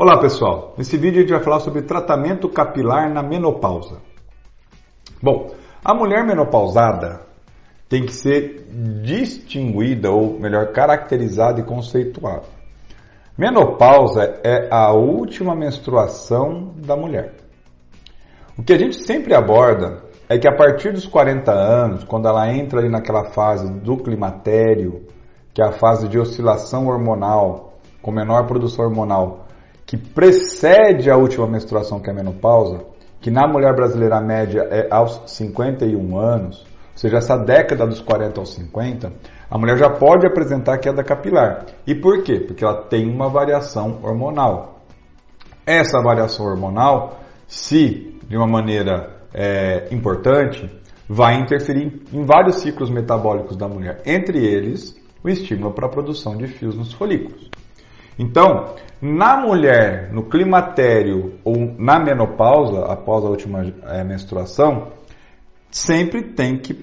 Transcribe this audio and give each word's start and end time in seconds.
Olá 0.00 0.16
pessoal, 0.20 0.74
nesse 0.78 0.96
vídeo 0.96 1.18
a 1.18 1.20
gente 1.22 1.32
vai 1.32 1.42
falar 1.42 1.58
sobre 1.58 1.82
tratamento 1.82 2.48
capilar 2.48 3.12
na 3.12 3.20
menopausa. 3.20 3.96
Bom, 5.20 5.50
a 5.84 5.92
mulher 5.92 6.24
menopausada 6.24 7.22
tem 7.88 8.06
que 8.06 8.12
ser 8.12 8.64
distinguida, 9.02 10.08
ou 10.12 10.38
melhor, 10.38 10.70
caracterizada 10.70 11.58
e 11.58 11.64
conceituada. 11.64 12.44
Menopausa 13.36 14.38
é 14.44 14.68
a 14.70 14.92
última 14.92 15.56
menstruação 15.56 16.74
da 16.76 16.96
mulher. 16.96 17.32
O 18.56 18.62
que 18.62 18.74
a 18.74 18.78
gente 18.78 19.04
sempre 19.04 19.34
aborda 19.34 20.04
é 20.28 20.38
que 20.38 20.46
a 20.46 20.54
partir 20.54 20.92
dos 20.92 21.06
40 21.06 21.50
anos, 21.50 22.04
quando 22.04 22.28
ela 22.28 22.48
entra 22.54 22.78
ali 22.78 22.88
naquela 22.88 23.32
fase 23.32 23.68
do 23.68 23.96
climatério, 23.96 25.08
que 25.52 25.60
é 25.60 25.66
a 25.66 25.72
fase 25.72 26.06
de 26.06 26.20
oscilação 26.20 26.86
hormonal, 26.86 27.72
com 28.00 28.12
menor 28.12 28.46
produção 28.46 28.84
hormonal, 28.84 29.47
que 29.88 29.96
precede 29.96 31.10
a 31.10 31.16
última 31.16 31.46
menstruação, 31.46 31.98
que 31.98 32.10
é 32.10 32.12
a 32.12 32.14
menopausa, 32.16 32.84
que 33.22 33.30
na 33.30 33.48
mulher 33.48 33.74
brasileira 33.74 34.20
média 34.20 34.60
é 34.70 34.86
aos 34.90 35.22
51 35.24 36.18
anos, 36.18 36.58
ou 36.58 36.66
seja, 36.94 37.16
essa 37.16 37.38
década 37.38 37.86
dos 37.86 37.98
40 37.98 38.38
aos 38.38 38.52
50, 38.52 39.10
a 39.50 39.56
mulher 39.56 39.78
já 39.78 39.88
pode 39.88 40.26
apresentar 40.26 40.76
queda 40.76 41.02
capilar. 41.02 41.64
E 41.86 41.94
por 41.94 42.22
quê? 42.22 42.38
Porque 42.38 42.62
ela 42.62 42.82
tem 42.82 43.10
uma 43.10 43.30
variação 43.30 44.00
hormonal. 44.02 44.82
Essa 45.64 46.02
variação 46.02 46.44
hormonal, 46.44 47.20
se 47.46 48.14
de 48.28 48.36
uma 48.36 48.46
maneira 48.46 49.22
é, 49.32 49.88
importante, 49.90 50.70
vai 51.08 51.40
interferir 51.40 52.02
em 52.12 52.26
vários 52.26 52.56
ciclos 52.56 52.90
metabólicos 52.90 53.56
da 53.56 53.66
mulher, 53.66 54.02
entre 54.04 54.44
eles 54.44 54.94
o 55.24 55.30
estímulo 55.30 55.72
para 55.72 55.86
a 55.86 55.90
produção 55.90 56.36
de 56.36 56.46
fios 56.46 56.76
nos 56.76 56.92
folículos. 56.92 57.48
Então, 58.18 58.74
na 59.00 59.36
mulher, 59.36 60.12
no 60.12 60.24
climatério 60.24 61.34
ou 61.44 61.56
na 61.78 62.00
menopausa, 62.00 62.84
após 62.86 63.24
a 63.24 63.28
última 63.28 63.64
é, 63.84 64.02
menstruação, 64.02 64.88
sempre 65.70 66.22
tem 66.22 66.58
que 66.58 66.74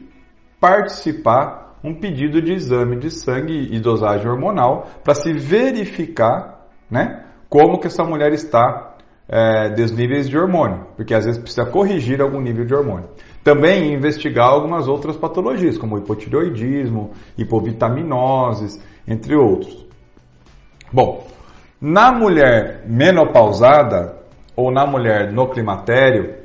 participar 0.59 1.77
um 1.83 1.93
pedido 1.93 2.41
de 2.41 2.53
exame 2.53 2.97
de 2.97 3.11
sangue 3.11 3.69
e 3.71 3.79
dosagem 3.79 4.27
hormonal 4.27 4.87
para 5.03 5.13
se 5.13 5.33
verificar 5.33 6.67
né, 6.89 7.25
como 7.49 7.79
que 7.79 7.87
essa 7.87 8.03
mulher 8.03 8.31
está 8.31 8.95
é, 9.27 9.69
dos 9.69 9.91
níveis 9.91 10.29
de 10.29 10.37
hormônio, 10.37 10.87
porque 10.95 11.13
às 11.13 11.25
vezes 11.25 11.39
precisa 11.39 11.65
corrigir 11.65 12.21
algum 12.21 12.39
nível 12.39 12.65
de 12.65 12.73
hormônio. 12.73 13.09
Também 13.43 13.93
investigar 13.93 14.47
algumas 14.47 14.87
outras 14.87 15.17
patologias, 15.17 15.77
como 15.77 15.97
hipotireoidismo, 15.97 17.11
hipovitaminoses, 17.37 18.81
entre 19.07 19.35
outros. 19.35 19.84
Bom, 20.91 21.27
na 21.81 22.11
mulher 22.11 22.83
menopausada 22.85 24.17
ou 24.55 24.71
na 24.71 24.85
mulher 24.85 25.31
no 25.31 25.49
climatério, 25.49 26.35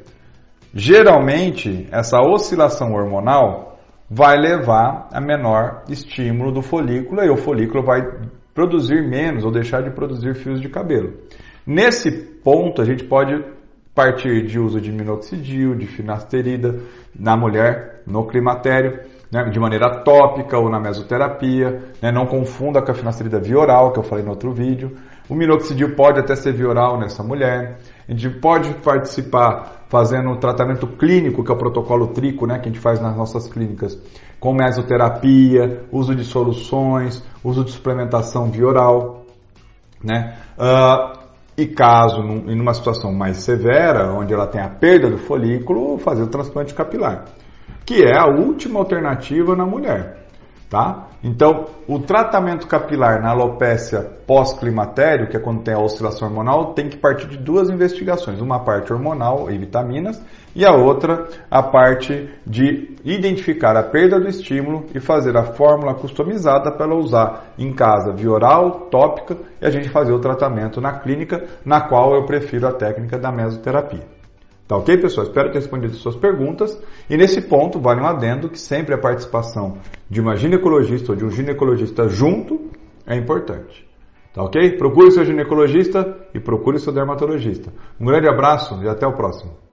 geralmente 0.74 1.88
essa 1.90 2.20
oscilação 2.20 2.92
hormonal 2.92 3.78
vai 4.10 4.36
levar 4.36 5.08
a 5.12 5.20
menor 5.20 5.84
estímulo 5.88 6.50
do 6.50 6.62
folículo 6.62 7.22
e 7.22 7.30
o 7.30 7.36
folículo 7.36 7.84
vai 7.84 8.02
produzir 8.52 9.06
menos 9.08 9.44
ou 9.44 9.52
deixar 9.52 9.82
de 9.82 9.90
produzir 9.90 10.34
fios 10.34 10.60
de 10.60 10.68
cabelo. 10.68 11.14
Nesse 11.64 12.10
ponto, 12.10 12.82
a 12.82 12.84
gente 12.84 13.04
pode 13.04 13.44
partir 13.94 14.46
de 14.46 14.58
uso 14.58 14.80
de 14.80 14.90
minoxidil, 14.90 15.74
de 15.74 15.86
finasterida 15.86 16.80
na 17.16 17.36
mulher 17.36 18.02
no 18.06 18.26
climatério 18.26 19.00
né, 19.30 19.44
de 19.44 19.60
maneira 19.60 20.02
tópica 20.02 20.58
ou 20.58 20.68
na 20.68 20.80
mesoterapia. 20.80 21.82
Né, 22.02 22.10
não 22.10 22.26
confunda 22.26 22.82
com 22.82 22.90
a 22.90 22.94
finasterida 22.94 23.38
via 23.38 23.58
oral, 23.58 23.92
que 23.92 23.98
eu 23.98 24.02
falei 24.02 24.24
no 24.24 24.30
outro 24.30 24.52
vídeo. 24.52 24.96
O 25.28 25.34
minoxidil 25.34 25.94
pode 25.94 26.18
até 26.18 26.34
ser 26.34 26.52
via 26.52 26.68
oral 26.68 26.98
nessa 26.98 27.22
mulher. 27.22 27.78
A 28.08 28.12
gente 28.12 28.40
pode 28.40 28.74
participar 28.82 29.84
fazendo 29.88 30.30
o 30.30 30.36
tratamento 30.36 30.86
clínico, 30.86 31.44
que 31.44 31.50
é 31.50 31.54
o 31.54 31.58
protocolo 31.58 32.08
trico, 32.08 32.46
né, 32.46 32.58
que 32.58 32.68
a 32.68 32.72
gente 32.72 32.80
faz 32.80 33.00
nas 33.00 33.16
nossas 33.16 33.46
clínicas, 33.46 33.96
com 34.40 34.52
mesoterapia, 34.52 35.84
uso 35.92 36.14
de 36.14 36.24
soluções, 36.24 37.22
uso 37.44 37.64
de 37.64 37.70
suplementação 37.70 38.50
via 38.50 38.66
oral. 38.66 39.24
Né? 40.02 40.36
Uh, 40.58 41.20
e 41.56 41.66
caso, 41.66 42.22
em 42.22 42.58
uma 42.58 42.72
situação 42.72 43.12
mais 43.12 43.36
severa, 43.38 44.12
onde 44.12 44.32
ela 44.32 44.46
tem 44.46 44.60
a 44.60 44.68
perda 44.68 45.10
do 45.10 45.18
folículo, 45.18 45.98
fazer 45.98 46.22
o 46.22 46.28
transplante 46.28 46.74
capilar 46.74 47.26
que 47.84 48.02
é 48.02 48.18
a 48.18 48.26
última 48.26 48.78
alternativa 48.78 49.56
na 49.56 49.66
mulher. 49.66 50.20
Tá? 50.70 51.08
Então, 51.22 51.66
o 51.88 51.98
tratamento 51.98 52.68
capilar 52.68 53.20
na 53.20 53.30
alopécia 53.30 54.02
pós-climatério, 54.24 55.28
que 55.28 55.36
é 55.36 55.40
quando 55.40 55.64
tem 55.64 55.74
a 55.74 55.80
oscilação 55.80 56.28
hormonal, 56.28 56.74
tem 56.74 56.88
que 56.88 56.96
partir 56.96 57.26
de 57.26 57.36
duas 57.36 57.68
investigações. 57.68 58.40
Uma 58.40 58.60
parte 58.60 58.92
hormonal 58.92 59.50
e 59.50 59.58
vitaminas 59.58 60.22
e 60.54 60.64
a 60.64 60.72
outra 60.72 61.26
a 61.50 61.60
parte 61.60 62.30
de 62.46 62.96
identificar 63.04 63.76
a 63.76 63.82
perda 63.82 64.20
do 64.20 64.28
estímulo 64.28 64.86
e 64.94 65.00
fazer 65.00 65.36
a 65.36 65.42
fórmula 65.42 65.94
customizada 65.94 66.70
para 66.70 66.86
ela 66.86 66.94
usar 66.94 67.52
em 67.58 67.72
casa 67.72 68.12
via 68.12 68.30
oral, 68.30 68.88
tópica 68.92 69.36
e 69.60 69.66
a 69.66 69.70
gente 69.70 69.88
fazer 69.88 70.12
o 70.12 70.20
tratamento 70.20 70.80
na 70.80 71.00
clínica, 71.00 71.44
na 71.64 71.80
qual 71.80 72.14
eu 72.14 72.24
prefiro 72.24 72.68
a 72.68 72.72
técnica 72.72 73.18
da 73.18 73.32
mesoterapia. 73.32 74.19
Tá 74.70 74.76
ok, 74.76 74.98
pessoal? 74.98 75.26
Espero 75.26 75.50
ter 75.50 75.58
respondido 75.58 75.94
suas 75.94 76.14
perguntas. 76.14 76.80
E 77.08 77.16
nesse 77.16 77.40
ponto, 77.40 77.80
vale 77.80 78.00
um 78.00 78.06
adendo 78.06 78.48
que 78.48 78.56
sempre 78.56 78.94
a 78.94 78.98
participação 78.98 79.78
de 80.08 80.20
uma 80.20 80.36
ginecologista 80.36 81.10
ou 81.10 81.18
de 81.18 81.24
um 81.24 81.30
ginecologista 81.30 82.08
junto 82.08 82.70
é 83.04 83.16
importante. 83.16 83.84
Tá 84.32 84.44
ok? 84.44 84.76
Procure 84.78 85.10
seu 85.10 85.24
ginecologista 85.24 86.16
e 86.32 86.38
procure 86.38 86.78
seu 86.78 86.92
dermatologista. 86.92 87.72
Um 88.00 88.06
grande 88.06 88.28
abraço 88.28 88.80
e 88.80 88.88
até 88.88 89.04
o 89.04 89.12
próximo. 89.12 89.69